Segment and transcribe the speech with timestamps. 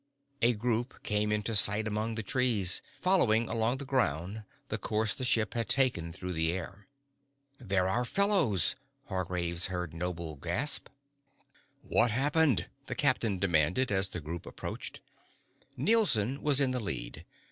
[0.41, 5.23] A group came into sight among the trees, following along the ground the course the
[5.23, 6.87] ship had taken through the air.
[7.59, 8.75] "They're our fellows!"
[9.09, 10.89] Hargraves heard Noble gasp.
[11.83, 15.01] "What happened?" the captain demanded, as the group approached.
[15.77, 17.23] Nielson was in the lead.